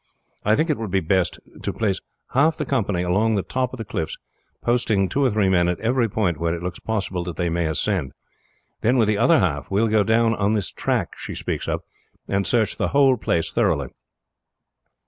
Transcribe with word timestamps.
I 0.43 0.55
think 0.55 0.71
it 0.71 0.79
will 0.79 0.87
be 0.87 0.99
best 0.99 1.39
to 1.61 1.71
place 1.71 1.99
half 2.31 2.57
the 2.57 2.65
company 2.65 3.03
along 3.03 3.35
the 3.35 3.43
top 3.43 3.71
of 3.71 3.77
the 3.77 3.85
cliffs, 3.85 4.17
posting 4.63 5.07
two 5.07 5.23
or 5.23 5.29
three 5.29 5.47
men 5.47 5.67
at 5.67 5.79
every 5.79 6.09
point 6.09 6.39
where 6.39 6.55
it 6.55 6.63
looks 6.63 6.79
possible 6.79 7.23
that 7.25 7.35
they 7.37 7.49
may 7.49 7.67
ascend, 7.67 8.13
then 8.79 8.97
with 8.97 9.07
the 9.07 9.19
other 9.19 9.37
half 9.37 9.69
we 9.69 9.79
will 9.79 9.87
go 9.87 10.01
down 10.01 10.33
on 10.33 10.53
this 10.53 10.71
track 10.71 11.09
she 11.17 11.35
speaks 11.35 11.67
of 11.67 11.81
and 12.27 12.47
search 12.47 12.77
the 12.77 12.87
whole 12.87 13.15
place 13.15 13.51
thoroughly. 13.51 13.89